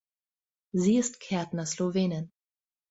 Sie 0.71 0.97
ist 0.97 1.19
Kärntner 1.19 1.67
Slowenin. 1.67 2.31